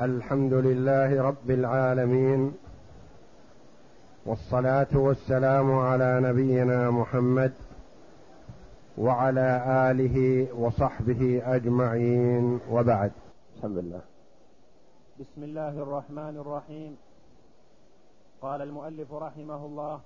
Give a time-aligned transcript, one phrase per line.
[0.00, 2.52] الحمد لله رب العالمين
[4.26, 7.52] والصلاة والسلام على نبينا محمد
[8.98, 9.48] وعلى
[9.90, 13.12] آله وصحبه أجمعين وبعد.
[13.56, 14.00] الحمد لله.
[15.20, 16.96] بسم الله الرحمن الرحيم.
[18.42, 20.00] قال المؤلف رحمه الله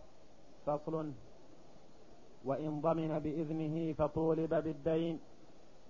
[0.67, 1.11] فصل
[2.45, 5.19] وإن ضمن بإذنه فطولب بالدين.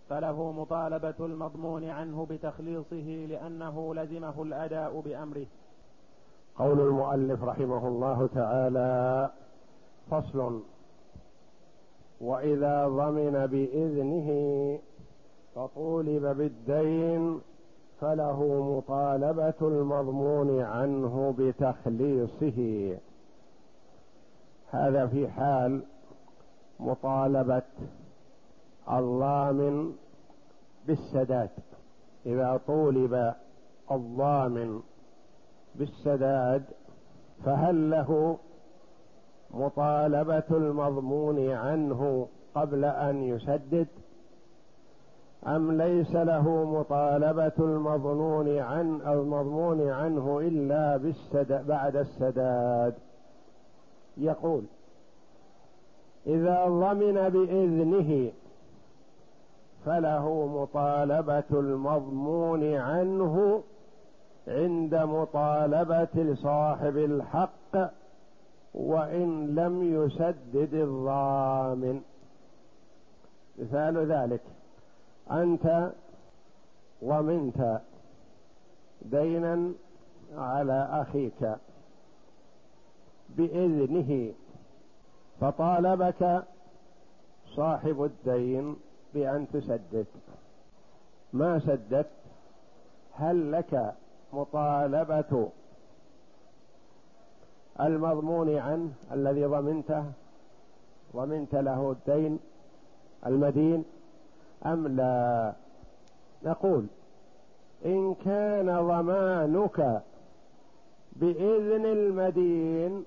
[0.09, 5.47] فله مطالبة المضمون عنه بتخليصه لأنه لزمه الأداء بأمره.
[6.59, 9.31] قول المؤلف رحمه الله تعالى
[10.11, 10.61] فصل.
[12.21, 14.29] وإذا ضمن بإذنه
[15.55, 17.41] فطولب بالدين
[18.01, 22.99] فله مطالبة المضمون عنه بتخليصه.
[24.71, 25.83] هذا في حال
[26.81, 27.63] مطالبة
[28.91, 29.93] الضامن
[30.87, 31.51] بالسداد.
[32.27, 33.35] إذا طولب
[33.91, 34.81] الضامن
[35.75, 36.65] بالسداد
[37.45, 38.39] فهل له
[39.51, 43.87] مطالبة المضمون عنه قبل أن يسدد؟
[45.47, 52.95] أم ليس له مطالبة المظنون عن المضمون عنه إلا بالسد بعد السداد؟
[54.17, 54.65] يقول
[56.27, 58.33] إذا ضمن بإذنه
[59.89, 63.63] فله مطالبة المضمون عنه
[64.49, 67.93] عند مطالبة صاحب الحق
[68.75, 72.01] وإن لم يسدد الضامن.
[73.59, 74.41] مثال ذلك
[75.31, 75.93] أنت
[77.05, 77.81] ضمنت
[79.03, 79.73] دينا
[80.37, 81.57] على أخيك
[83.37, 84.33] بإذنه
[85.41, 86.43] فطالبك
[87.57, 88.77] صاحب الدين
[89.15, 90.07] بأن تسدد.
[91.33, 92.07] ما سددت؟
[93.15, 93.95] هل لك
[94.33, 95.49] مطالبة
[97.81, 100.05] المضمون عنه الذي ضمنته؟
[101.17, 102.39] ضمنت له الدين
[103.27, 103.85] المدين؟
[104.67, 105.53] أم لا؟
[106.43, 106.87] نقول
[107.85, 110.03] إن كان ضمانك
[111.13, 113.05] بإذن المدين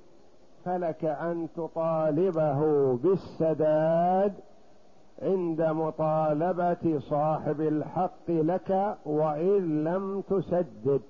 [0.65, 2.59] فلك أن تطالبه
[3.03, 4.33] بالسداد
[5.21, 11.01] عند مطالبة صاحب الحق لك وإن لم تسدد.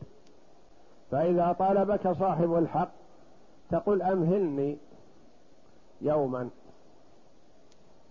[1.12, 2.92] فإذا طالبك صاحب الحق
[3.70, 4.78] تقول أمهلني
[6.02, 6.50] يوما.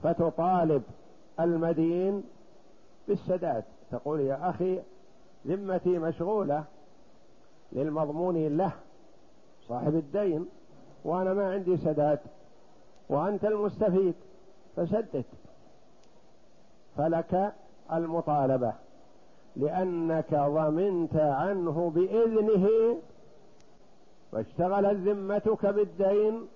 [0.03, 0.83] فتطالب
[1.41, 2.25] المدين
[3.09, 3.65] بالسداد.
[3.91, 4.81] تقول يا أخي
[5.47, 6.65] ذمتي مشغولة
[7.72, 8.72] للمضمون له
[9.69, 10.47] صاحب الدين
[11.05, 12.19] وأنا ما عندي سداد
[13.09, 14.15] وأنت المستفيد
[14.77, 15.25] فسدد.
[16.96, 17.52] فلك
[17.92, 18.72] المطالبة
[19.56, 22.68] لأنك ضمنت عنه بإذنه
[24.32, 26.46] واشتغلت ذمتك بالدين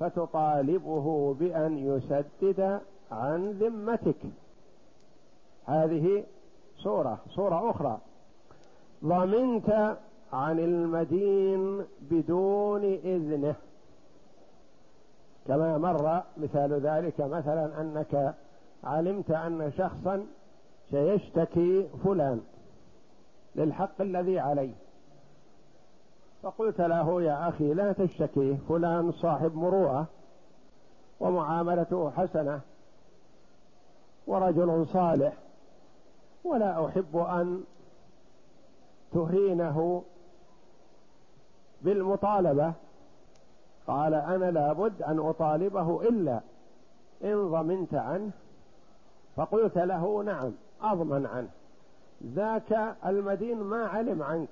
[0.00, 2.80] فتطالبه بأن يسدد
[3.12, 4.16] عن ذمتك.
[5.66, 6.24] هذه
[6.78, 7.98] صورة صورة أخرى.
[9.04, 9.96] ضمنت
[10.32, 13.54] عن المدين بدون إذنه.
[15.46, 18.34] كما مر مثال ذلك مثلا أنك
[18.84, 20.26] علمت أن شخصا
[20.90, 22.40] سيشتكي فلان
[23.56, 24.74] للحق الذي عليه.
[26.42, 30.06] فقلت له يا أخي لا تشتكي فلان صاحب مروءة
[31.20, 32.60] ومعاملته حسنة
[34.26, 35.32] ورجل صالح
[36.44, 37.64] ولا أحب أن
[39.12, 40.02] تهينه
[41.82, 42.72] بالمطالبة.
[43.86, 46.40] قال أنا لابد أن أطالبه إلا
[47.24, 48.30] إن ضمنت عنه
[49.38, 51.48] فقلت له نعم أضمن عنه.
[52.34, 54.48] ذاك المدين ما علم عنك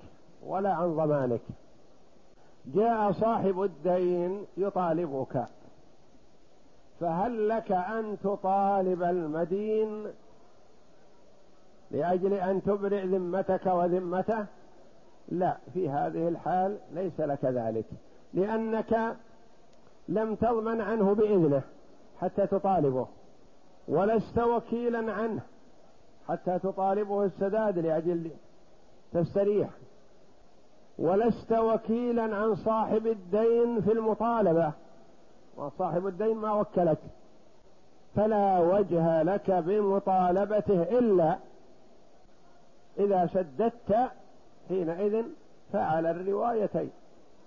[0.47, 1.41] ولا عن ضمانك.
[2.67, 5.45] جاء صاحب الدين يطالبك.
[7.01, 10.07] فهل لك أن تطالب المدين
[11.91, 14.47] لأجل أن تبرئ ذمتك وذمته؟
[15.29, 17.87] لا في هذه الحال ليس لك ذلك
[18.35, 19.17] لأنك
[20.09, 21.63] لم تضمن عنه بإذنه
[22.21, 23.07] حتى تطالبه.
[23.89, 25.41] ولست وكيلا عنه
[26.29, 28.31] حتى تطالبه السداد لأجل
[29.13, 29.69] تستريح.
[30.99, 34.73] ولست وكيلا عن صاحب الدين في المطالبة
[35.57, 36.99] وصاحب الدين ما وكلك.
[38.17, 41.39] فلا وجه لك بمطالبته إلا
[42.99, 44.11] إذا سددت
[44.69, 45.25] حينئذ
[45.73, 46.91] فعل الروايتين.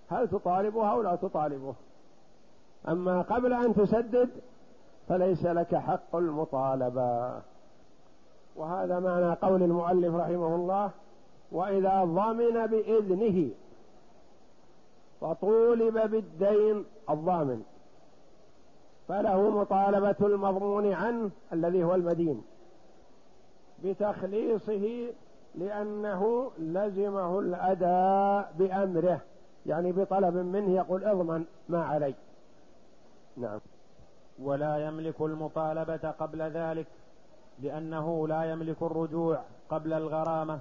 [0.10, 1.74] هل تطالبه أو لا تطالبه؟
[2.88, 4.30] أما قبل أن تسدد
[5.10, 7.42] فليس لك حق المطالبة.
[8.56, 10.92] وهذا معنى قول المؤلف رحمه الله
[11.52, 13.50] وإذا ضمن بإذنه
[15.22, 17.64] فطولب بالدين الضامن
[19.08, 22.42] فله مطالبة المضمون عنه الذي هو المدين
[23.84, 25.08] بتخليصه
[25.56, 29.22] لأنه لزمه الأداء بأمره
[29.66, 32.14] يعني بطلب منه يقول اضمن ما علي
[33.38, 33.60] نعم.
[34.44, 36.88] ولا يملك المطالبة قبل ذلك
[37.60, 40.60] لأنه لا يملك الرجوع قبل الغرامة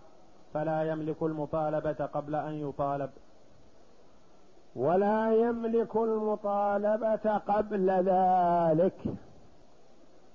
[0.54, 3.10] فلا يملك المطالبة قبل أن يطالب.
[4.76, 9.04] ولا يملك المطالبة قبل ذلك.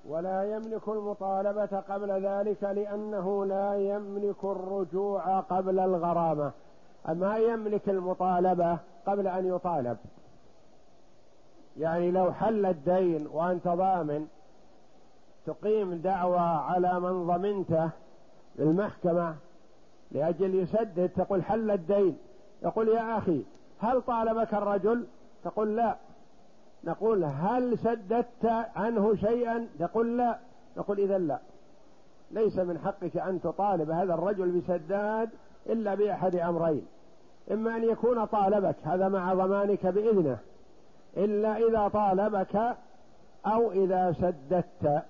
[0.07, 6.51] ولا يملك المطالبة قبل ذلك لأنه لا يملك الرجوع قبل الغرامة.
[7.09, 9.97] أما يملك المطالبة قبل أن يطالب.
[11.77, 14.27] يعني لو حل الدين وأنت ضامن
[15.45, 17.89] تقيم دعوى على من ضمنته
[18.55, 19.35] للمحكمة
[20.11, 22.17] لأجل يسدد تقول حل الدين.
[22.63, 23.43] يقول يا أخي
[23.79, 25.05] هل طالبك الرجل؟
[25.43, 25.95] تقول لا.
[26.83, 28.45] نقول هل سددت
[28.75, 30.39] عنه شيئا؟ تقول لا.
[30.77, 31.39] نقول إذا لا.
[32.31, 35.29] ليس من حقك أن تطالب هذا الرجل بسداد
[35.65, 36.85] إلا بأحد أمرين.
[37.51, 40.37] إما أن يكون طالبك هذا مع ضمانك بإذنه.
[41.17, 42.75] إلا إذا طالبك
[43.45, 45.03] أو إذا سددت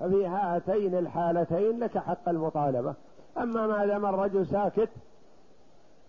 [0.00, 2.94] ففي هاتين الحالتين لك حق المطالبة.
[3.38, 4.88] أما ما دام الرجل ساكت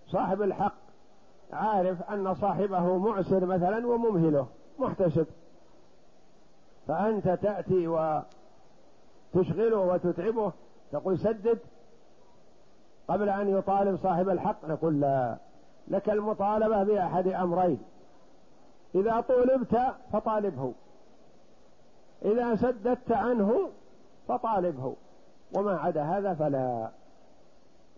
[0.07, 0.75] صاحب الحق
[1.53, 4.47] عارف أن صاحبه معسر مثلا وممهله
[4.79, 5.27] محتسب.
[6.87, 10.51] فأنت تأتي وتشغله وتتعبه
[10.91, 11.59] تقول سدد.
[13.07, 15.37] قبل أن يطالب صاحب الحق نقول لا
[15.87, 17.79] لك المطالبة بأحد أمرين.
[18.95, 19.81] إذا طولبت
[20.13, 20.73] فطالبه.
[22.25, 23.69] إذا سددت عنه
[24.27, 24.95] فطالبه.
[25.55, 26.89] وما عدا هذا فلا.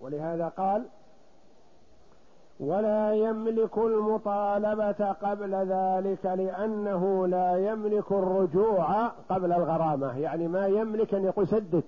[0.02, 0.84] ولهذا قال
[2.60, 10.18] ولا يملك المطالبة قبل ذلك لأنه لا يملك الرجوع قبل الغرامة.
[10.18, 11.84] يعني ما يملك أن يقول سدد.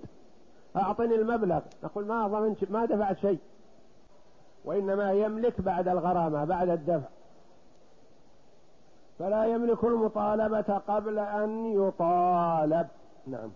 [0.76, 1.60] أعطني المبلغ.
[1.84, 3.40] نقول ما ضمنت ما دفعت شيء.
[4.66, 7.08] وإنما يملك بعد الغرامة بعد الدفع.
[9.19, 12.88] فلا يملك المطالبة قبل أن يطالب.
[13.27, 13.50] نعم.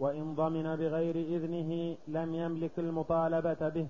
[0.00, 3.86] وإن ضمن بغير إذنه لم يملك المطالبة به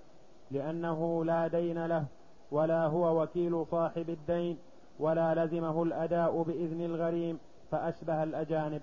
[0.50, 2.04] لأنه لا دين له
[2.50, 4.58] ولا هو وكيل صاحب الدين
[4.98, 7.38] ولا لزمه الأداء بإذن الغريم
[7.70, 8.82] فأشبه الأجانب.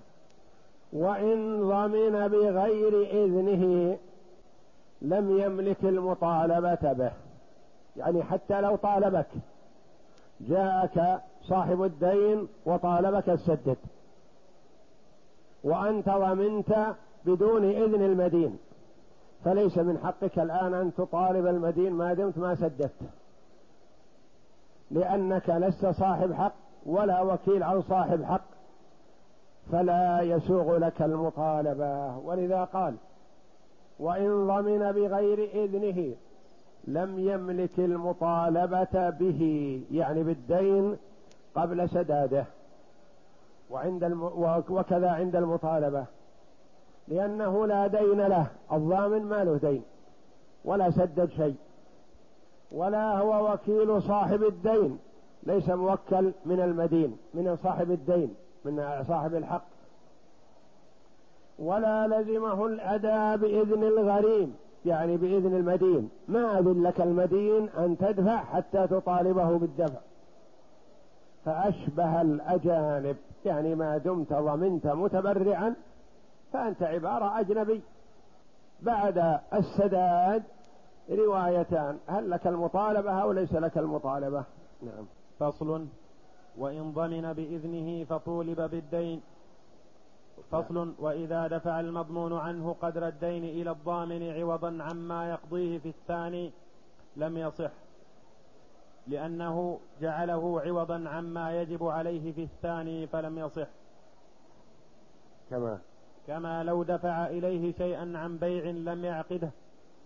[0.92, 3.98] وإن ضمن بغير إذنه
[5.02, 7.12] لم يملك المطالبة به.
[7.96, 9.28] يعني حتى لو طالبك
[10.40, 13.76] جاءك صاحب الدين وطالبك السدد.
[15.64, 16.86] وأنت ضمنت
[17.24, 18.58] بدون إذن المدين.
[19.44, 22.90] فليس من حقك الآن أن تطالب المدين ما دمت ما سددت.
[24.90, 26.54] لأنك لست صاحب حق
[26.86, 28.44] ولا وكيل عن صاحب حق.
[29.72, 32.18] فلا يسوغ لك المطالبة.
[32.18, 32.94] ولذا قال
[33.98, 36.14] وإن ضمن بغير إذنه
[36.84, 39.82] لم يملك المطالبة به.
[39.90, 40.96] يعني بالدين
[41.54, 42.44] قبل سداده.
[43.70, 44.22] وعند الم...
[44.68, 46.04] وكذا عند المطالبة.
[47.08, 48.46] لأنه لا دين له.
[48.72, 49.82] الضامن ما له دين.
[50.64, 51.56] ولا سدد شيء.
[52.72, 54.98] ولا هو وكيل صاحب الدين.
[55.42, 57.16] ليس موكل من المدين.
[57.34, 58.34] من صاحب الدين.
[58.64, 59.64] من صاحب الحق.
[61.58, 64.56] ولا لزمه الأداء بإذن الغريم.
[64.86, 66.10] يعني بإذن المدين.
[66.28, 70.00] ما أذن لك المدين أن تدفع حتى تطالبه بالدفع.
[71.44, 75.74] فأشبه الأجانب يعني ما دمت ضمنت متبرعا
[76.52, 77.82] فأنت عبارة أجنبي.
[78.82, 80.42] بعد السداد
[81.10, 84.44] روايتان هل لك المطالبة أو ليس لك المطالبة؟
[84.82, 85.06] نعم.
[85.38, 85.86] فصل.
[86.58, 89.20] وإن ضمن بإذنه فطولب بالدين.
[90.50, 90.94] فصل.
[90.98, 96.52] وإذا دفع المضمون عنه قدر الدين إلى الضامن عوضا عما يقضيه في الثاني
[97.16, 97.70] لم يصح.
[99.06, 103.68] لأنه جعله عوضا عما يجب عليه في الثاني فلم يصح.
[105.50, 105.78] كما.
[106.26, 109.50] كما لو دفع إليه شيئا عن بيع لم يعقده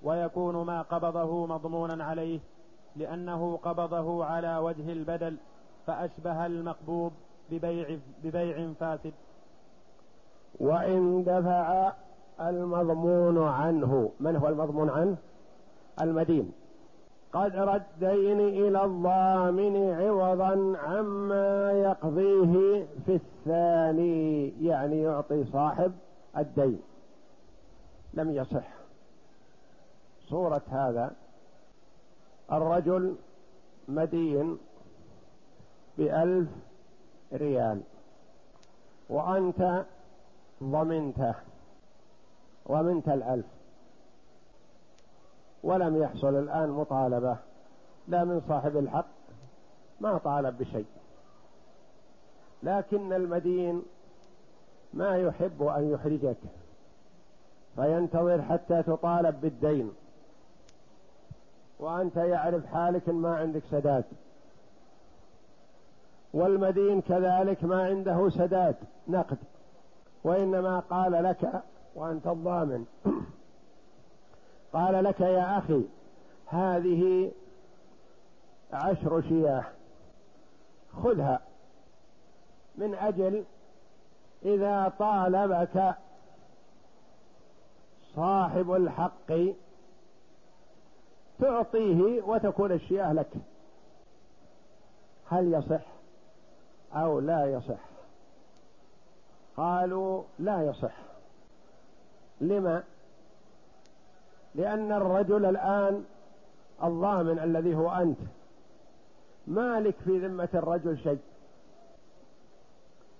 [0.03, 2.41] ويكون ما قبضه مضمونا عليه
[2.97, 5.37] لأنه قبضه على وجه البدل
[5.87, 7.13] فأشبه المقبوض
[7.51, 9.13] ببيع, ببيع فاسد.
[10.61, 11.93] وإن دفع
[12.41, 15.17] المضمون عنه من هو المضمون عنه؟
[16.01, 16.53] المدين.
[17.37, 25.93] قدر الدين إلى الضامن عوضا عما يقضيه في الثاني يعني يعطي صاحب
[26.39, 26.83] الدين.
[28.15, 28.69] لم يصح.
[30.29, 31.15] صورة هذا
[32.53, 33.15] الرجل
[33.89, 34.59] مدين
[35.99, 36.49] بألف
[37.33, 37.81] ريال
[39.09, 39.85] وأنت
[40.63, 41.35] ضمنته
[42.69, 43.56] ضمنت الألف.
[45.63, 47.37] ولم يحصل الآن مطالبة
[48.09, 49.07] لا من صاحب الحق
[50.01, 50.87] ما طالب بشيء.
[52.63, 53.83] لكن المدين
[54.95, 56.37] ما يحب أن يحرجك
[57.77, 59.93] فينتظر حتى تطالب بالدين.
[61.79, 64.05] وأنت يعرف حالك ما عندك سداد.
[66.35, 68.77] والمدين كذلك ما عنده سداد
[69.09, 69.39] نقد.
[70.25, 71.63] وإنما قال لك
[71.95, 72.85] وأنت الضامن.
[74.77, 75.83] قال لك يا أخي
[76.47, 77.33] هذه
[78.73, 79.65] عشر شياه
[81.03, 81.41] خذها.
[82.77, 83.45] من أجل
[84.45, 85.95] إذا طالبك
[88.17, 89.33] صاحب الحق
[91.41, 93.33] تعطيه وتكون الشياه لك.
[95.29, 95.87] هل يصح
[96.93, 97.81] أو لا يصح؟
[99.57, 100.95] قالوا لا يصح.
[102.41, 102.83] لما؟
[104.57, 106.05] لأن الرجل الآن
[106.85, 108.19] الضامن الذي هو أنت.
[109.47, 111.19] مالك في ذمة الرجل شيء.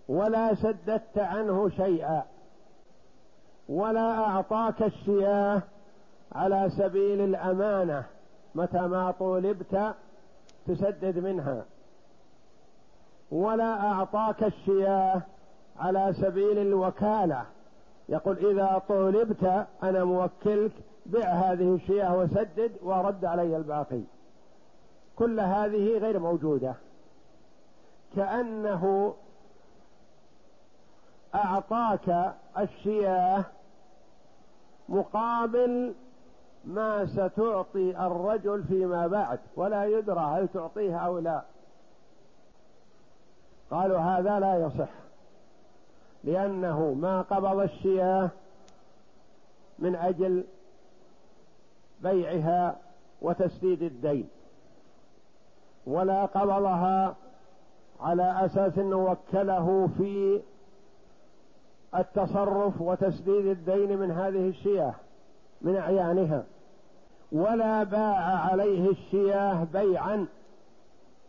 [0.09, 2.23] ولا سددت عنه شيئا.
[3.69, 5.63] ولا أعطاك الشياه
[6.33, 8.05] على سبيل الأمانة.
[8.55, 9.95] متى ما طولبت
[10.67, 11.65] تسدد منها.
[13.31, 15.23] ولا أعطاك الشياه
[15.79, 17.45] على سبيل الوكالة.
[18.09, 20.73] يقول إذا طولبت أنا موكلك
[21.07, 24.01] بع هذه الشياه وسدد ورد علي الباقي.
[25.17, 26.75] كل هذه غير موجودة.
[28.17, 29.15] كأنه
[31.35, 33.45] أعطاك الشياه
[34.89, 35.95] مقابل
[36.65, 41.43] ما ستعطي الرجل فيما بعد ولا يدرى هل تعطيه أو لا.
[43.71, 44.89] قالوا هذا لا يصح
[46.25, 48.31] لأنه ما قبض الشياه
[49.79, 50.45] من أجل
[52.03, 52.77] بيعها
[53.23, 54.29] وتسديد الدين.
[55.87, 57.17] ولا قبضها
[58.01, 60.41] على أساس انه وكله في
[61.97, 64.95] التصرف وتسديد الدين من هذه الشياه
[65.63, 66.45] من أعيانها.
[67.33, 70.27] ولا باع عليه الشياه بيعا.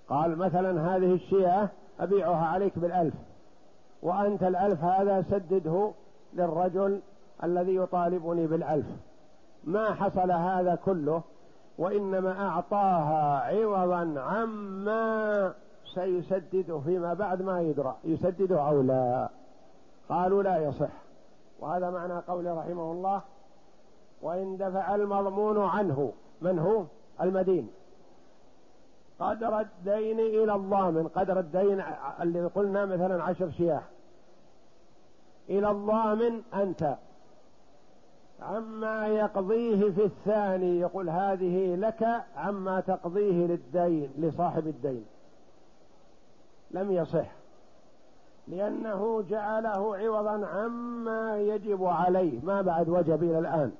[0.09, 1.69] قال مثلا هذه الشياه
[1.99, 3.13] أبيعها عليك بالألف
[4.01, 5.91] وأنت الألف هذا سدده
[6.33, 6.99] للرجل
[7.43, 8.85] الذي يطالبني بالألف.
[9.67, 11.21] ما حصل هذا كله
[11.77, 15.53] وإنما أعطاها عوضا عما
[15.93, 19.29] سيسدده فيما بعد ما يدرى يسدده أو لا.
[20.09, 20.89] قالوا لا يصح.
[21.59, 23.21] وهذا معنى قول رحمه الله
[24.21, 26.83] وإن دفع المضمون عنه من هو؟
[27.21, 27.69] المدين.
[29.19, 31.83] قدر الدين إلى الضامن قدر الدين
[32.21, 33.81] اللي قلنا مثلا عشر شياه.
[35.49, 36.95] إلى الضامن أنت.
[38.41, 45.05] عما يقضيه في الثاني يقول هذه لك عما تقضيه للدين لصاحب الدين.
[46.71, 47.31] لم يصح.
[48.47, 52.39] لأنه جعله عوضا عما يجب عليه.
[52.43, 53.71] ما بعد وجب إلى الآن.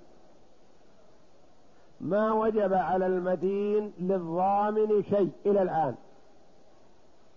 [2.02, 5.96] ما وجب على المدين للضامن شيء إلى الآن.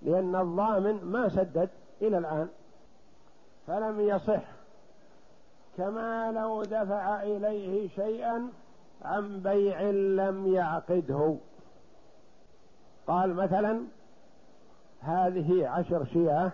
[0.02, 1.68] لأن الضامن ما سدد
[2.02, 2.48] إلى الآن.
[3.66, 4.59] فلم يصح.
[5.76, 8.48] كما لو دفع إليه شيئا
[9.02, 11.36] عن بيع لم يعقده.
[13.06, 13.80] قال مثلا
[15.00, 16.50] هذه عشر شياه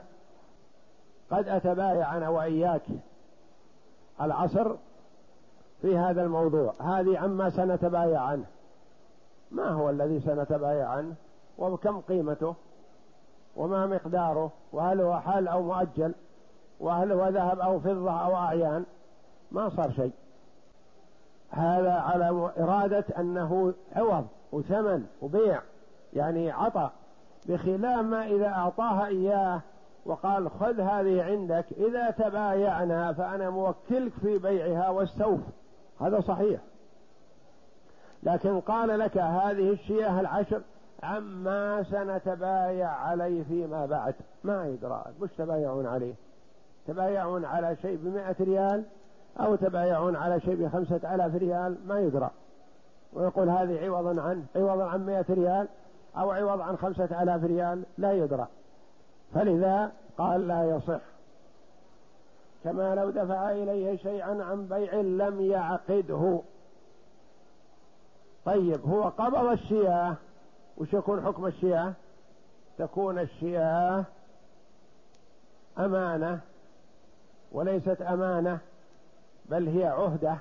[1.30, 2.82] قد أتبايع أنا وإياك.
[4.20, 4.76] العصر
[5.82, 8.44] في هذا الموضوع هذه عما سنتبايع عنه
[9.50, 11.14] ما هو الذي سنتبايع عنه
[11.58, 12.54] وكم قيمته؟
[13.56, 16.14] وما مقداره؟ وهل هو حال أو مؤجل؟
[16.80, 18.84] وهل هو ذهب أو فضة أو أعيان؟
[19.52, 20.12] ما صار شيء.
[21.50, 25.60] هذا على إرادة أنه عوض وثمن وبيع
[26.14, 26.90] يعني عطى
[27.46, 29.60] بخلاف ما إذا أعطاها إياه
[30.06, 35.40] وقال خذ هذه عندك إذا تبايعنا فأنا موكلك في بيعها والسوف
[36.00, 36.60] هذا صحيح.
[38.22, 40.62] لكن قال لك هذه الشياه العشر
[41.02, 44.14] عما سنتبايع عليه فيما بعد.
[44.44, 46.14] ما يدرى مش تبايعون عليه.
[46.86, 48.84] تبايعون على شيء بمائة ريال؟
[49.40, 52.30] أو تبايعون على شيء بخمسة آلاف ريال ما يدرى.
[53.12, 55.68] ويقول هذه عوضا عنه عوضا عن مائة ريال
[56.16, 58.46] أو عوض عن خمسة آلاف ريال لا يدرى.
[59.34, 61.00] فلذا قال لا يصح.
[62.64, 66.40] كما لو دفع إليه شيئا عن بيع لم يعقده.
[68.44, 70.14] طيب هو قبض الشياه.
[70.76, 71.92] وش يكون حكم الشياه؟
[72.78, 74.04] تكون الشياه
[75.78, 76.40] أمانة
[77.52, 78.58] وليست أمانة.
[79.50, 80.38] بل هي عهدة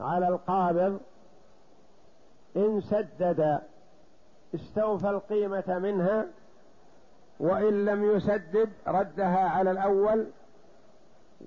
[0.00, 1.00] على القابض.
[2.56, 3.60] إن سدد
[4.54, 6.26] استوفى القيمة منها
[7.40, 10.26] وإن لم يسدد ردها على الأول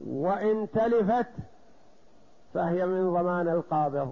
[0.08, 1.30] وإن تلفت
[2.54, 4.12] فهي من ضمان القابض.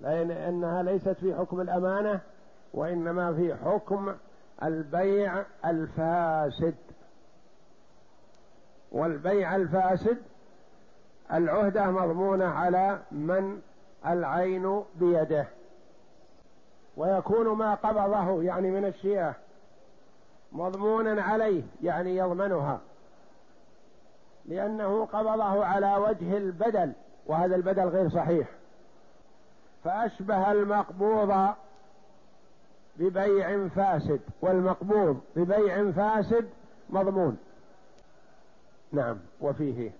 [0.00, 2.20] لأن إنها ليست في حكم الأمانة
[2.74, 4.14] وإنما في حكم
[4.62, 6.74] البيع الفاسد.
[8.92, 10.18] والبيع الفاسد
[11.32, 13.60] العهدة مضمونة على من
[14.06, 15.46] العين بيده.
[16.96, 19.34] ويكون ما قبضه يعني من الشياه
[20.52, 22.80] مضمونا عليه يعني يضمنها.
[24.44, 26.92] لأنه قبضه على وجه البدل
[27.26, 28.48] وهذا البدل غير صحيح.
[29.84, 31.54] فأشبه المقبوض
[32.96, 36.48] ببيع فاسد والمقبوض ببيع فاسد
[36.90, 37.38] مضمون.
[38.92, 39.90] نعم وفيه.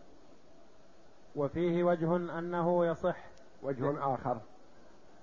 [1.36, 3.16] وفيه وجه أنه يصح
[3.62, 4.40] وجه آخر.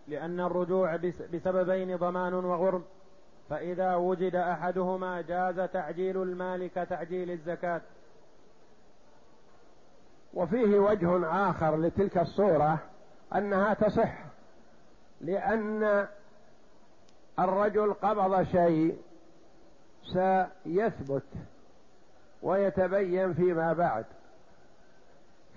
[0.07, 0.95] لأن الرجوع
[1.33, 2.83] بسببين ضمان وغرم.
[3.49, 7.81] فإذا وجد أحدهما جاز تعجيل المال كتعجيل الزكاة.
[10.33, 12.79] وفيه وجه آخر لتلك الصورة
[13.35, 14.25] أنها تصح
[15.21, 16.07] لأن
[17.39, 19.01] الرجل قبض شيء
[20.03, 21.27] سيثبت
[22.41, 24.05] ويتبين فيما بعد.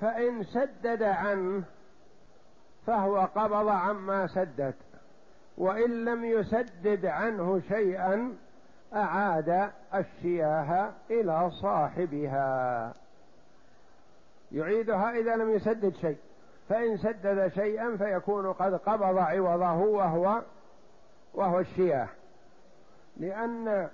[0.01, 1.63] فإن سدد عنه
[2.87, 4.75] فهو قبض عما سدد
[5.59, 8.37] وإن لم يسدد عنه شيئا
[8.95, 12.93] أعاد الشياه إلى صاحبها.
[14.53, 16.17] يعيدها إذا لم يسدد شيء
[16.69, 20.43] فإن سدد شيئا فيكون قد قبض عوضه وهو
[21.35, 22.09] وهو الشياه
[23.17, 23.89] لأن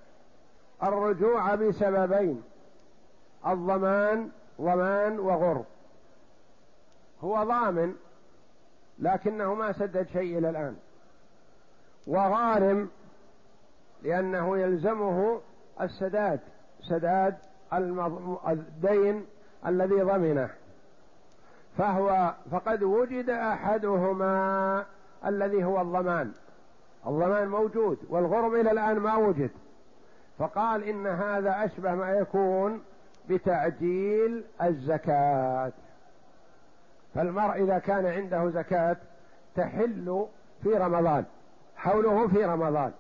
[0.83, 2.43] الرجوع بسببين
[3.47, 5.65] الضمان ضمان وغرب
[7.25, 7.95] هو ضامن
[8.99, 10.77] لكنه ما سدد شيء إلى الآن.
[12.07, 12.91] وغارم
[14.03, 15.41] لأنه يلزمه
[15.81, 16.41] السداد
[16.89, 17.37] سداد
[18.49, 19.27] الدين
[19.67, 20.51] الذي ضمنه.
[21.79, 24.85] فهو فقد وجد أحدهما
[25.27, 26.33] الذي هو الضمان.
[27.07, 29.51] الضمان موجود والغرم إلى الآن ما وجد.
[30.39, 32.83] فقال إن هذا أشبه ما يكون
[33.29, 35.73] بتعجيل الزكاة.
[37.15, 38.97] فالمرء إذا كان عنده زكاة
[39.57, 40.27] تحل
[40.63, 41.25] في رمضان
[41.77, 42.93] حوله في رمضان.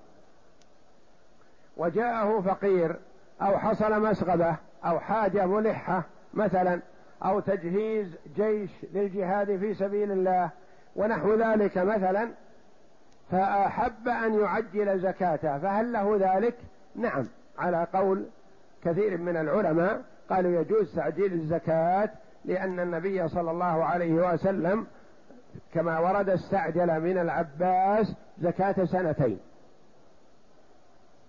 [1.77, 2.96] وجاءه فقير
[3.42, 6.03] أو حصل مسغبة أو حاجة ملحة
[6.35, 6.81] مثلا
[7.25, 10.51] أو تجهيز جيش للجهاد في سبيل الله
[10.96, 12.31] ونحو ذلك مثلا
[13.31, 15.59] فأحب أن يعجل زكاته.
[15.59, 16.55] فهل له ذلك؟
[16.96, 17.27] نعم.
[17.59, 18.27] على قول
[18.85, 22.11] كثير من العلماء قالوا يجوز تعجيل الزكاة
[22.44, 24.87] لأن النبي صلى الله عليه وسلم
[25.74, 29.38] كما ورد استعجل من العباس زكاة سنتين.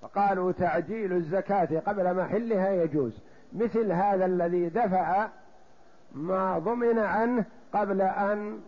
[0.02, 3.20] فقالوا تعجيل الزكاة قبل محلها يجوز.
[3.54, 5.28] مثل هذا الذي دفع
[6.12, 8.60] ما ضمن عنه قبل أن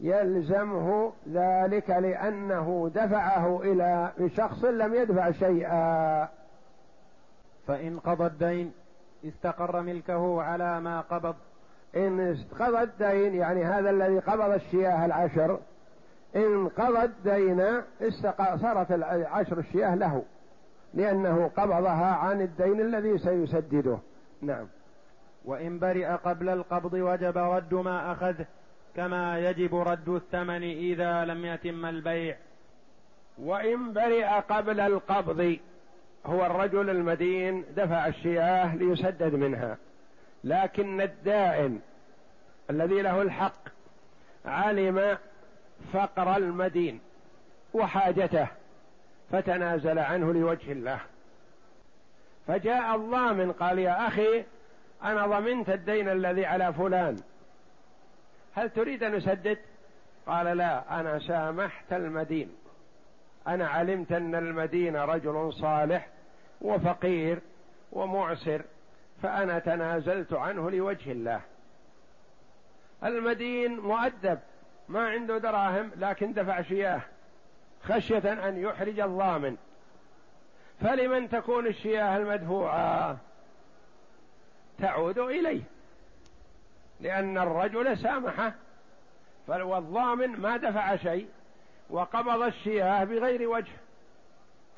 [0.00, 6.28] يلزمه ذلك لأنه دفعه إلى شخص لم يدفع شيئا.
[7.66, 8.72] فإن قضى الدين
[9.24, 11.34] استقر ملكه على ما قبض.
[11.96, 15.58] إن قضى الدين يعني هذا الذي قبض الشياه العشر
[16.36, 17.82] إن قضى الدين
[18.62, 20.22] صارت العشر الشياه له
[20.94, 23.98] لأنه قبضها عن الدين الذي سيسدده.
[24.42, 24.66] نعم.
[25.44, 28.34] وإن برئ قبل القبض وجب رد ما أخذ
[28.96, 32.36] كما يجب رد الثمن إذا لم يتم البيع.
[33.38, 35.56] وإن برئ قبل القبض
[36.26, 39.76] هو الرجل المدين دفع الشياه ليسدد منها.
[40.48, 41.80] لكن الدائن
[42.70, 43.68] الذي له الحق
[44.44, 45.18] علم
[45.92, 47.00] فقر المدين
[47.74, 48.48] وحاجته
[49.30, 51.00] فتنازل عنه لوجه الله.
[52.46, 54.44] فجاء الضامن قال يا أخي
[55.04, 57.16] أنا ضمنت الدين الذي على فلان.
[58.54, 59.58] هل تريد أن أسدد؟
[60.26, 62.56] قال لا أنا سامحت المدين.
[63.48, 66.08] أنا علمت أن المدين رجل صالح
[66.60, 67.38] وفقير
[67.92, 68.62] ومعسر
[69.22, 71.40] فأنا تنازلت عنه لوجه الله.
[73.04, 74.38] المدين مؤدب
[74.88, 77.00] ما عنده دراهم لكن دفع شياه
[77.82, 79.56] خشية أن يحرج الضامن
[80.80, 83.16] فلمن تكون الشياه المدفوعة؟
[84.78, 85.62] تعود إليه
[87.00, 88.52] لأن الرجل سامحه.
[89.48, 91.28] والضامن ما دفع شيء
[91.90, 93.72] وقبض الشياه بغير وجه.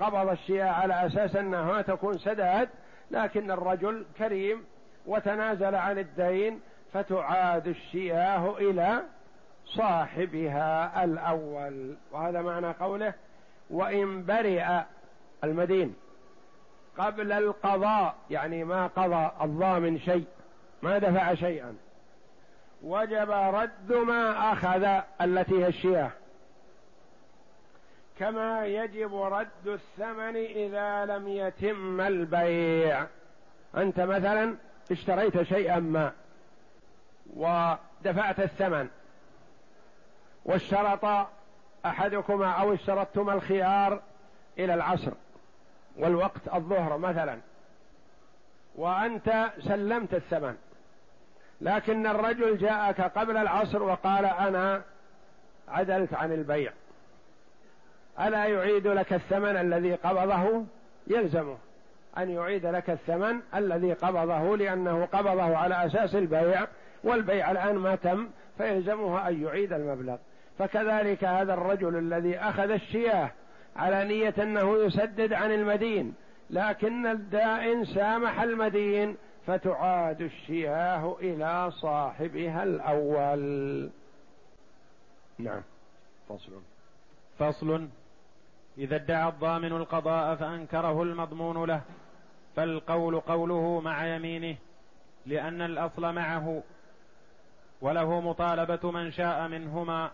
[0.00, 2.68] قبض الشياه على أساس أنها تكون سداد
[3.10, 4.64] لكن الرجل كريم
[5.06, 6.60] وتنازل عن الدين
[6.92, 9.02] فتعاد الشياه إلى
[9.66, 11.96] صاحبها الأول.
[12.12, 13.14] وهذا معنى قوله
[13.70, 14.80] وإن برئ
[15.44, 15.94] المدين
[16.98, 20.26] قبل القضاء يعني ما قضى الضامن شيء
[20.82, 21.76] ما دفع شيئا.
[22.82, 26.10] وجب رد ما أخذ التي هي الشياه.
[28.20, 33.06] كما يجب رد الثمن إذا لم يتم البيع.
[33.76, 34.56] أنت مثلا
[34.90, 36.12] اشتريت شيئا ما
[37.36, 38.88] ودفعت الثمن
[40.44, 41.28] واشترط
[41.86, 44.02] أحدكما أو اشترطتما الخيار
[44.58, 45.12] إلى العصر
[45.96, 47.38] والوقت الظهر مثلا
[48.74, 50.56] وأنت سلمت الثمن.
[51.60, 54.82] لكن الرجل جاءك قبل العصر وقال أنا
[55.68, 56.72] عدلت عن البيع.
[58.20, 60.64] ألا يعيد لك الثمن الذي قبضه؟
[61.06, 61.56] يلزمه.
[62.18, 66.66] أن يعيد لك الثمن الذي قبضه لأنه قبضه على أساس البيع
[67.04, 68.28] والبيع الآن ما تم
[68.58, 70.16] فيلزمه أن يعيد المبلغ.
[70.58, 73.30] فكذلك هذا الرجل الذي أخذ الشياه
[73.76, 76.14] على نية أنه يسدد عن المدين
[76.50, 83.90] لكن الدائن سامح المدين فتعاد الشياه إلى صاحبها الأول.
[85.38, 85.62] نعم.
[86.28, 86.52] فصل.
[87.38, 87.88] فصل.
[88.80, 91.80] إذا ادعى الضامن القضاء فأنكره المضمون له
[92.56, 94.56] فالقول قوله مع يمينه
[95.26, 96.62] لأن الأصل معه
[97.80, 100.10] وله مطالبة من شاء منهما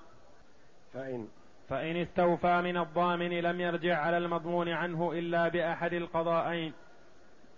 [0.95, 1.29] فإن
[1.69, 6.73] فإن استوفى من الضامن لم يرجع على المضمون عنه إلا بأحد القضاءين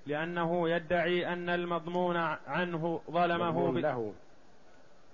[0.06, 2.16] لأنه يدعي أن المضمون
[2.46, 3.80] عنه ظلمه.
[3.80, 4.12] له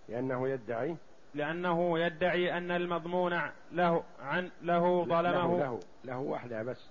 [0.09, 0.97] لأنه يدعي
[1.35, 3.41] لأنه يدعي أن المضمون
[3.73, 5.59] له عن له ظلمه.
[5.59, 6.89] له, له, له وحده بس.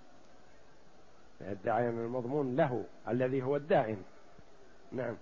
[1.41, 4.03] يدعي أن المضمون له الذي هو الدائن
[4.91, 5.15] نعم.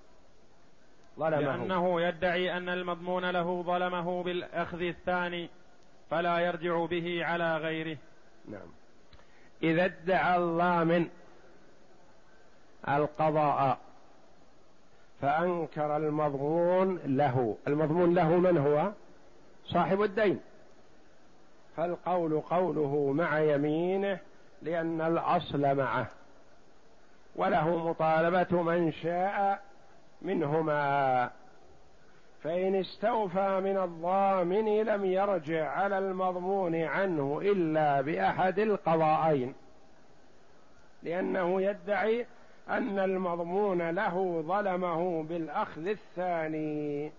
[1.20, 1.40] ظلمه.
[1.40, 5.50] لأنه يدعي أن المضمون له ظلمه بالأخذ الثاني
[6.10, 7.98] فلا يرجع به على غيره.
[8.48, 8.68] نعم.
[9.64, 11.10] إذا ادعى الضامن
[12.90, 13.78] القضاء
[15.22, 17.58] فأنكر المضمون له.
[17.68, 18.92] المضمون له من هو؟
[19.74, 20.40] صاحب الدين.
[21.78, 24.20] فالقول قوله مع يمينه
[24.62, 26.08] لأن الأصل معه.
[27.36, 29.62] وله مطالبة من شاء
[30.22, 31.30] منهما.
[32.44, 39.54] فإن استوفى من الضامن لم يرجع على المضمون عنه إلا بأحد القضاءين
[41.04, 42.26] لأنه يدعي
[42.70, 47.12] أن المضمون له ظلمه بالأخذ الثاني.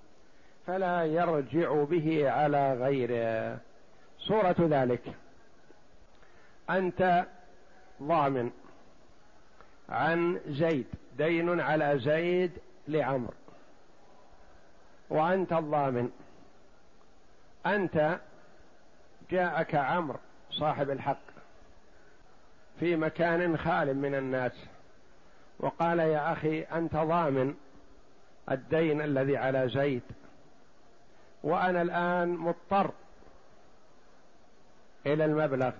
[0.67, 3.59] فلا يرجع به على غيره.
[4.19, 5.03] صورة ذلك.
[6.71, 7.27] أنت
[8.03, 8.51] ضامن
[9.89, 10.87] عن زيد
[11.19, 12.53] دين على زيد
[12.89, 13.35] لعمر.
[15.11, 16.11] وأنت الضامن.
[17.67, 18.19] أنت
[19.31, 20.19] جاءك عمرو
[20.51, 21.23] صاحب الحق
[22.81, 24.53] في مكان خال من الناس.
[25.61, 27.55] وقال يا أخي أنت ضامن
[28.51, 30.03] الدين الذي على زيد.
[31.43, 32.91] وأنا الآن مضطر
[35.07, 35.73] إلى المبلغ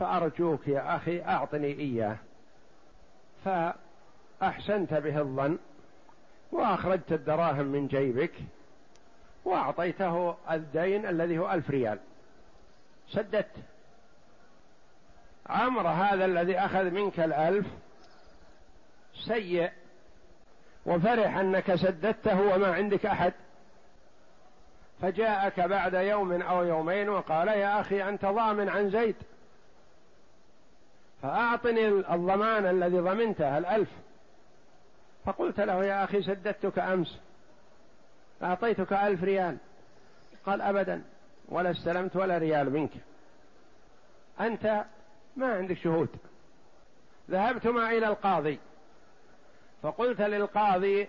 [0.00, 2.16] فأرجوك يا أخي أعطني إياه.
[3.44, 5.58] فأحسنت به الظن
[6.52, 8.32] وأخرجت الدراهم من جيبك
[9.44, 11.98] وأعطيته الدين الذي هو ألف ريال.
[13.10, 13.50] سددت.
[15.46, 17.66] عمر هذا الذي أخذ منك الألف
[19.14, 19.70] سيء
[20.86, 23.32] وفرح أنك سددته وما عندك أحد.
[25.02, 29.16] فجاءك بعد يوم أو يومين وقال يا أخي أنت ضامن عن زيد.
[31.22, 33.88] فأعطني الضمان الذي ضمنته الألف.
[35.24, 37.18] فقلت له يا أخي سددتك أمس.
[38.42, 39.56] أعطيتك ألف ريال.
[40.46, 41.02] قال أبدا
[41.48, 42.92] ولا استلمت ولا ريال منك.
[44.40, 44.84] أنت
[45.36, 46.08] ما عندك شهود.
[47.30, 48.58] ذهبتما إلى القاضي.
[49.82, 51.08] فقلت للقاضي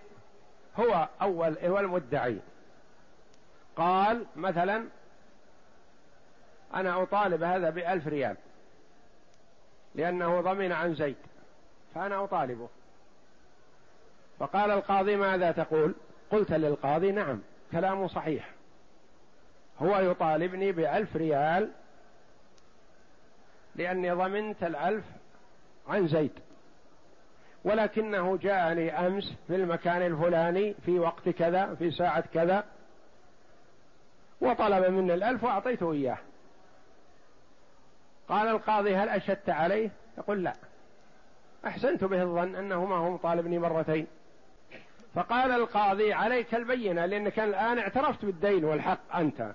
[0.76, 2.38] هو أول هو المدعي.
[3.76, 4.84] قال مثلا
[6.74, 8.36] أنا أطالب هذا بألف ريال
[9.94, 11.16] لأنه ضمن عن زيد
[11.94, 12.68] فأنا أطالبه.
[14.38, 15.94] فقال القاضي ماذا تقول؟
[16.30, 17.40] قلت للقاضي نعم
[17.72, 18.50] كلامه صحيح.
[19.82, 21.70] هو يطالبني بألف ريال
[23.76, 25.04] لأني ضمنت الألف
[25.88, 26.32] عن زيد.
[27.64, 32.64] ولكنه جاءني أمس في المكان الفلاني في وقت كذا في ساعة كذا
[34.42, 36.18] وطلب مني الألف وأعطيته إياه.
[38.28, 40.52] قال القاضي هل أشدت عليه؟ يقول لا.
[41.66, 44.06] أحسنت به الظن أنه ما هو مطالبني مرتين.
[45.14, 49.54] فقال القاضي عليك البينة لأنك الآن اعترفت بالدين والحق أنت.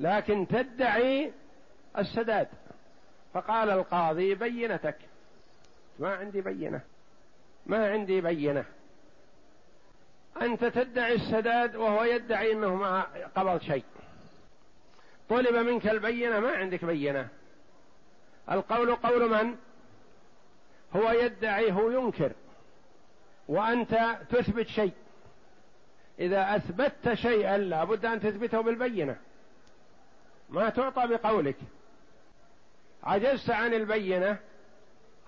[0.00, 1.32] لكن تدعي
[1.98, 2.48] السداد.
[3.34, 4.96] فقال القاضي بينتك.
[5.98, 6.80] ما عندي بينة.
[7.66, 8.64] ما عندي بينة.
[10.42, 13.84] أنت تدعي السداد وهو يدعي أنه ما قبض شيء.
[15.28, 17.28] طلب منك البينة ما عندك بينة.
[18.50, 19.56] القول قول من؟
[20.96, 22.32] هو يدعي هو ينكر.
[23.48, 24.92] وأنت تثبت شيء.
[26.18, 29.16] إذا أثبتت شيئا لابد أن تثبته بالبينة.
[30.48, 31.56] ما تعطى بقولك.
[33.02, 34.36] عجزت عن البينة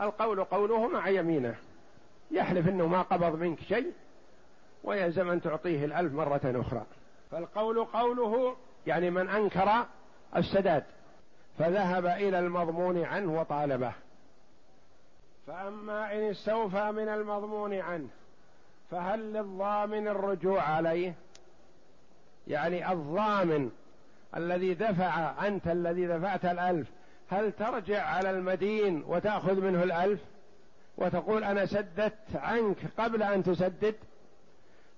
[0.01, 1.57] القول قوله مع يمينه.
[2.31, 3.93] يحلف إنه ما قبض منك شيء.
[4.87, 6.87] ويلزم أن تعطيه الألف مرة أخرى.
[7.31, 9.87] فالقول قوله يعني من أنكر
[10.37, 10.85] السداد
[11.59, 13.93] فذهب إلى المضمون عنه وطالبه.
[15.47, 18.09] فأما إن استوفى من المضمون عنه
[18.91, 21.15] فهل للضامن الرجوع عليه؟
[22.47, 23.71] يعني الضامن
[24.37, 26.89] الذي دفع أنت الذي دفعت الألف
[27.31, 30.21] هل ترجع على المدين وتأخذ منه الألف؟
[30.99, 33.95] وتقول أنا سددت عنك قبل أن تسدد؟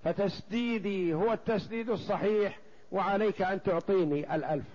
[0.04, 2.58] فتسديدي هو التسديد الصحيح
[2.92, 4.66] وعليك أن تعطيني الألف.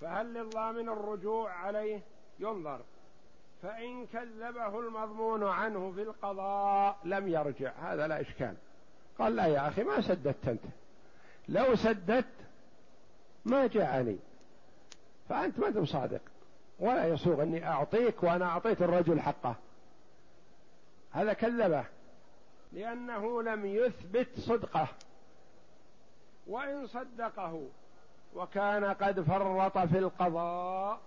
[0.00, 2.00] فهل للضامن الرجوع عليه؟
[2.38, 2.80] ينظر.
[3.62, 7.72] فإن كذبه المضمون عنه في القضاء لم يرجع.
[7.82, 8.54] هذا لا إشكال.
[9.18, 10.62] قال لا يا أخي ما سددت أنت.
[11.48, 12.24] لو سددت
[13.44, 14.18] ما جاءني.
[15.28, 16.20] فأنت ما أنت صادق.
[16.78, 19.56] ولا يسوغ أني أعطيك وأنا أعطيت الرجل حقه.
[21.10, 21.84] هذا كذبه.
[22.74, 24.88] لأنه لم يثبت صدقه.
[26.46, 27.68] وإن صدقه
[28.34, 31.00] وكان قد فرط في القضاء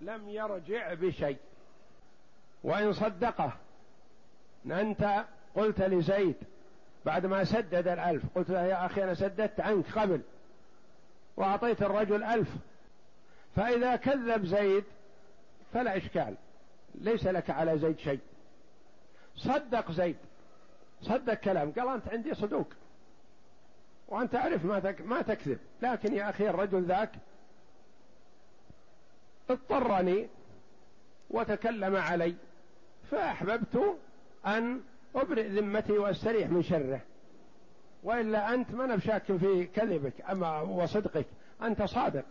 [0.00, 1.38] لم يرجع بشيء.
[2.62, 3.52] وإن صدقه
[4.66, 6.36] أنت قلت لزيد
[7.04, 10.20] بعد ما سدد الألف قلت له يا أخي أنا سددت عنك قبل
[11.36, 12.48] وأعطيت الرجل ألف.
[13.56, 14.84] فإذا كذب زيد
[15.72, 16.34] فلا إشكال
[16.94, 18.20] ليس لك على زيد شيء.
[19.36, 20.16] صدق زيد.
[21.04, 21.72] صدق كلام.
[21.72, 22.68] قال أنت عندي صدوق.
[24.08, 25.58] وأنت تعرف ما ما تكذب.
[25.82, 27.10] لكن يا أخي الرجل ذاك
[29.50, 30.28] اضطرني
[31.30, 32.34] وتكلم علي
[33.10, 33.96] فأحببت
[34.46, 34.80] أن
[35.14, 37.00] أبرئ ذمتي وأستريح من شره.
[38.02, 41.26] وإلا أنت ما بشاك في كذبك أما وصدقك.
[41.62, 42.24] أنت صادق.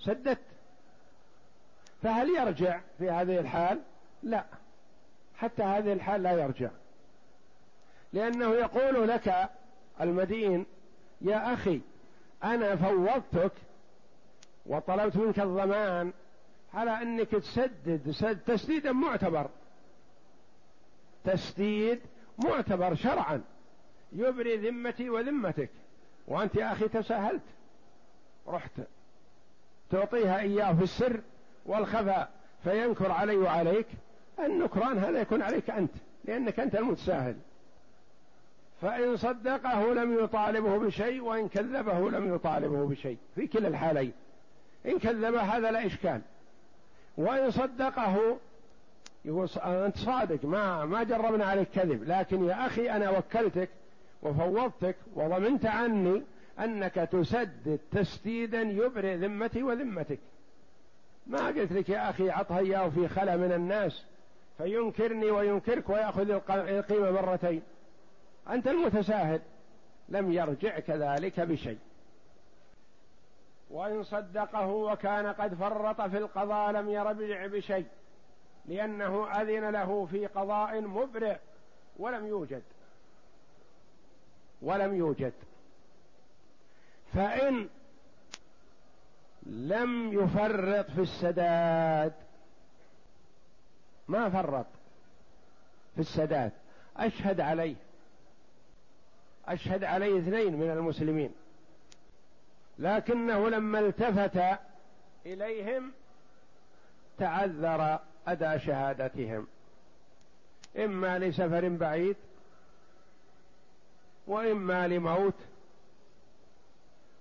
[0.00, 0.38] سددت.
[2.02, 3.80] فهل يرجع في هذه الحال؟
[4.22, 4.44] لا.
[5.36, 6.70] حتى هذه الحال لا يرجع.
[8.14, 9.50] لأنه يقول لك
[10.00, 10.66] المدين
[11.20, 11.80] يا أخي
[12.44, 13.52] أنا فوضتك
[14.66, 16.12] وطلبت منك الضمان
[16.74, 19.50] على أنك تسدد سد تسديدا معتبر
[21.24, 22.00] تسديد
[22.38, 23.42] معتبر شرعا
[24.12, 25.70] يبري ذمتي وذمتك
[26.28, 27.42] وأنت يا أخي تساهلت
[28.48, 28.70] رحت
[29.90, 31.20] تعطيها إياه في السر
[31.66, 32.30] والخفاء
[32.64, 33.86] فينكر علي وعليك
[34.38, 35.92] النكران هذا يكون عليك أنت
[36.24, 37.36] لأنك أنت المتساهل.
[38.84, 43.18] فإن صدقه لم يطالبه بشيء وإن كذبه لم يطالبه بشيء.
[43.34, 44.12] في كلا الحالين.
[44.86, 46.20] إن كذب هذا لا إشكال.
[47.16, 48.36] وإن صدقه
[49.24, 52.04] يقول أنت صادق ما ما جربنا عليك كذب.
[52.08, 53.68] لكن يا أخي أنا وكلتك
[54.22, 56.22] وفوضتك وضمنت عني
[56.58, 60.18] أنك تسدد تسديدا يبرئ ذمتي وذمتك.
[61.26, 64.04] ما قلت لك يا أخي عطها إياه في خلا من الناس
[64.58, 67.62] فينكرني وينكرك ويأخذ القيمة مرتين.
[68.50, 69.40] أنت المتساهل.
[70.08, 71.78] لم يرجع كذلك بشيء.
[73.70, 77.86] وإن صدقه وكان قد فرط في القضاء لم يرجع بشيء
[78.66, 81.36] لأنه أذن له في قضاء مبرئ
[81.96, 82.62] ولم يوجد.
[84.62, 85.32] ولم يوجد.
[87.14, 87.68] فإن
[89.46, 92.12] لم يفرط في السداد
[94.08, 94.66] ما فرط
[95.94, 96.52] في السداد.
[96.96, 97.76] أشهد عليه.
[99.48, 101.32] أشهد عليه اثنين من المسلمين.
[102.78, 104.58] لكنه لما التفت
[105.26, 105.92] إليهم
[107.18, 109.46] تعذر أداء شهادتهم.
[110.76, 112.16] إما لسفر بعيد
[114.26, 115.34] وإما لموت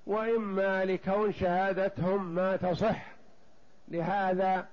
[0.05, 3.05] وإما لكون شهادتهم ما تصح
[3.87, 4.67] لهذا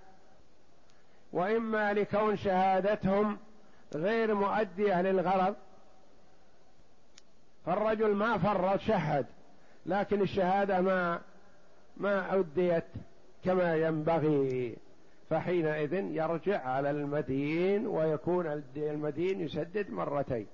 [1.32, 3.38] وإما لكون شهادتهم
[3.94, 5.56] غير مؤدية للغرض.
[7.66, 9.26] فالرجل ما فرط شهد.
[9.86, 11.20] لكن الشهادة ما
[11.96, 12.84] ما أديت
[13.44, 14.76] كما ينبغي.
[15.30, 20.46] فحينئذ يرجع على المدين ويكون المدين يسدد مرتين.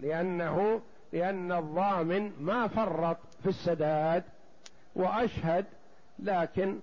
[0.00, 0.80] لأنه
[1.12, 4.24] لأن الضامن ما فرط في السداد
[4.96, 5.64] وأشهد
[6.18, 6.78] لكن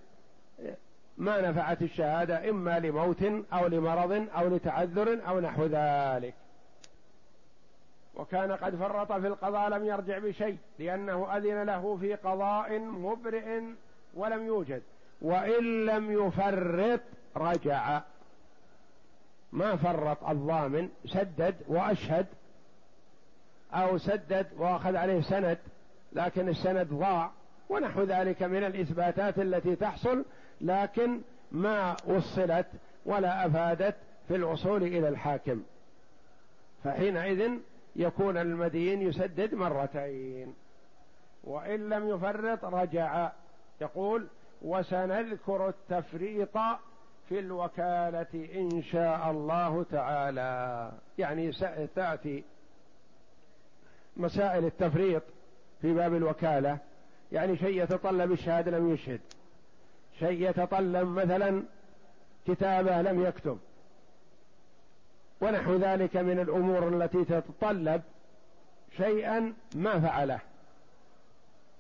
[1.18, 6.34] ما نفعت الشهادة إما لموت أو لمرض أو لتعذر أو نحو ذلك.
[8.20, 13.62] وكان قد فرط في القضاء لم يرجع بشيء لأنه أذن له في قضاء مبرئ
[14.14, 14.82] ولم يوجد
[15.22, 17.00] وإن لم يفرط
[17.38, 18.02] رجع.
[19.52, 22.26] ما فرط الضامن سدد وأشهد
[23.74, 25.58] أو سدد وأخذ عليه سند
[26.14, 27.32] لكن السند ضاع
[27.70, 30.26] ونحو ذلك من الإثباتات التي تحصل
[30.62, 32.68] لكن ما وصلت
[33.06, 33.96] ولا أفادت
[34.28, 35.64] في الوصول إلى الحاكم.
[36.84, 37.60] فحينئذ
[38.00, 40.54] يكون المدين يسدد مرتين.
[41.44, 43.32] وإن لم يفرط رجع.
[43.82, 44.28] يقول
[44.62, 46.58] وسنذكر التفريط
[47.30, 50.92] في الوكالة إن شاء الله تعالى.
[51.18, 51.52] يعني
[51.96, 52.44] تأتي
[54.18, 55.24] مسائل التفريط
[55.82, 56.78] في باب الوكالة.
[57.32, 59.22] يعني شيء يتطلب الشهادة لم يشهد.
[60.20, 61.64] شيء يتطلب مثلا
[62.48, 63.60] كتابة لم يكتب.
[65.42, 68.02] ونحو ذلك من الأمور التي تتطلب
[68.98, 70.40] شيئا ما فعله.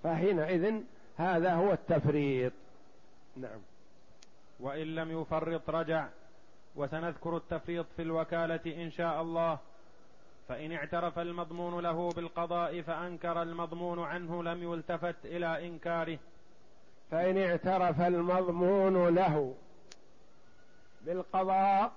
[0.03, 0.81] فحينئذ
[1.17, 2.53] هذا هو التفريط.
[3.35, 3.59] نعم.
[4.59, 6.07] وإن لم يفرط رجع
[6.75, 9.57] وسنذكر التفريط في الوكالة إن شاء الله.
[10.47, 16.19] فإن اعترف المضمون له بالقضاء فأنكر المضمون عنه لم يلتفت إلى إنكاره.
[17.11, 19.55] فإن اعترف المضمون له
[21.01, 21.91] بالقضاء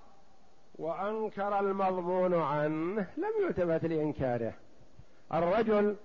[0.74, 4.52] وأنكر المضمون عنه لم يلتفت لإنكاره.
[5.34, 5.96] الرجل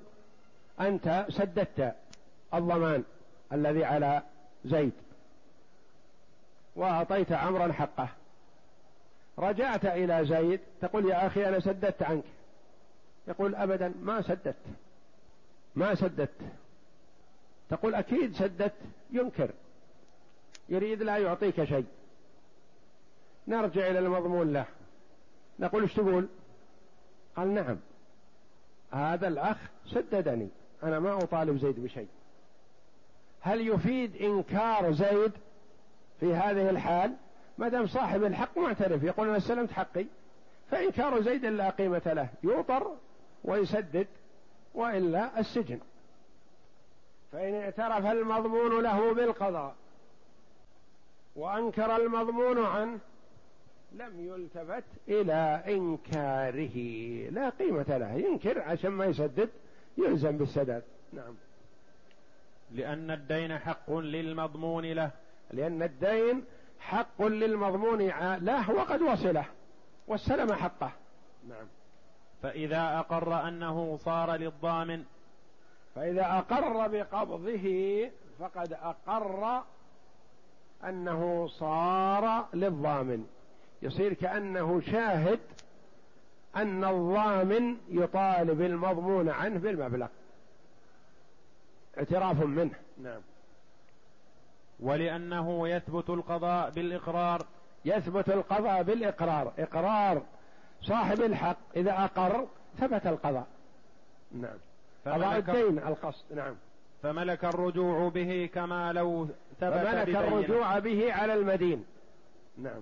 [0.80, 1.96] أنت سددت
[2.54, 3.04] الضمان
[3.54, 4.22] الذي على
[4.66, 4.94] زيد
[6.76, 8.10] وأعطيت عمرا حقه.
[9.40, 12.24] رجعت إلى زيد تقول يا أخي أنا سددت عنك.
[13.28, 14.56] يقول أبدا ما سددت
[15.76, 16.42] ما سددت.
[17.70, 18.74] تقول أكيد سددت
[19.12, 19.50] ينكر
[20.70, 21.86] يريد لا يعطيك شيء.
[23.48, 24.66] نرجع إلى المضمون له.
[25.60, 26.28] نقول إيش تقول؟
[27.36, 27.78] قال نعم.
[28.92, 30.50] هذا الأخ سددني.
[30.84, 32.08] أنا ما أطالب زيد بشيء.
[33.42, 35.32] هل يفيد إنكار زيد
[36.20, 37.16] في هذه الحال؟
[37.58, 40.06] ما دام صاحب الحق معترف يقول أنا استلمت حقي.
[40.72, 42.30] فإنكار زيد لا قيمة له.
[42.44, 42.92] يوطر
[43.44, 44.08] ويسدد
[44.74, 45.80] وإلا السجن.
[47.32, 49.76] فإن اعترف المضمون له بالقضاء
[51.36, 53.00] وأنكر المضمون عنه
[53.92, 56.78] لم يلتفت إلى إنكاره.
[57.30, 58.14] لا قيمة له.
[58.14, 59.50] ينكر عشان ما يسدد
[59.98, 60.84] يلزم بالسداد.
[61.14, 61.36] نعم.
[62.72, 65.12] لأن الدين حق للمضمون له.
[65.52, 66.46] لأن الدين
[66.80, 68.08] حق للمضمون.
[68.38, 69.46] له وقد وصله
[70.08, 70.92] واستلم حقه.
[71.50, 71.66] نعم.
[72.44, 75.04] فإذا أقر أنه صار للضامن
[75.96, 79.64] فإذا أقر بقبضه فقد أقر
[80.84, 83.28] أنه صار للضامن.
[83.82, 85.40] يصير كأنه شاهد
[86.56, 90.08] أن الضامن يطالب المضمون عنه بالمبلغ.
[91.98, 92.76] اعتراف منه.
[93.04, 93.22] نعم.
[94.80, 97.46] ولأنه يثبت القضاء بالإقرار.
[97.86, 99.54] يثبت القضاء بالإقرار.
[99.60, 100.22] إقرار
[100.82, 101.58] صاحب الحق.
[101.76, 102.48] إذا أقر
[102.80, 103.48] ثبت القضاء.
[104.32, 104.58] نعم.
[105.06, 106.34] قضاء الدين القصد.
[106.36, 106.56] نعم.
[107.04, 109.26] فملك الرجوع به كما لو
[109.60, 110.16] ثبت فملك.
[110.16, 111.86] الرجوع به على المدين.
[112.58, 112.82] نعم.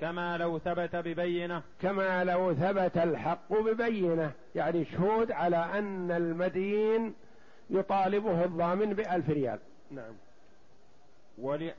[0.00, 1.62] كما لو ثبت ببينة.
[1.80, 4.32] كما لو ثبت الحق ببينة.
[4.54, 7.14] يعني شهود على أن المدين
[7.70, 9.58] يطالبه الضامن بألف ريال.
[9.90, 10.12] نعم.
[11.38, 11.70] ول...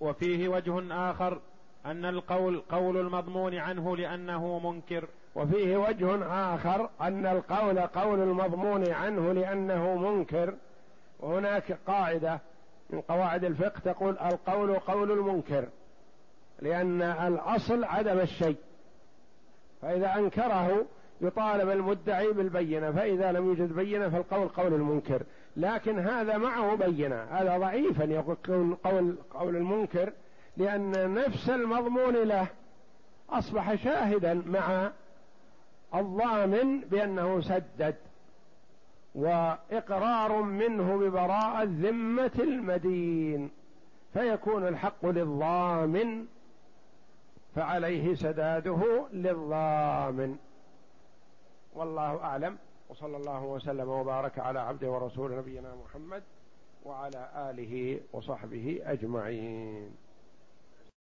[0.00, 1.40] وفيه وجه آخر
[1.86, 5.08] أن القول قول المضمون عنه لأنه منكر.
[5.34, 10.54] وفيه وجه آخر أن القول قول المضمون عنه لأنه منكر.
[11.20, 12.40] وهناك قاعدة
[12.90, 15.68] من قواعد الفقه تقول القول قول المنكر.
[16.62, 18.56] لأن الأصل عدم الشيء.
[19.82, 20.86] فإذا أنكره
[21.20, 25.22] يطالب المدعي بالبينة فإذا لم يوجد بينة فالقول قول المنكر.
[25.56, 30.12] لكن هذا معه بينة هذا ضعيفا يكون قول قول المنكر
[30.56, 32.46] لأن نفس المضمون له.
[33.30, 34.90] أصبح شاهدا مع
[35.94, 37.94] الضامن بأنه سدد
[39.14, 43.50] وإقرار منه ببراءة ذمة المدين.
[44.12, 46.26] فيكون الحق للضامن
[47.56, 50.36] فعليه سداده للضامن.
[51.74, 52.58] والله أعلم.
[52.88, 56.22] وصلى الله وسلم وبارك على عبده ورسول نبينا محمد
[56.84, 60.05] وعلى آله وصحبه أجمعين.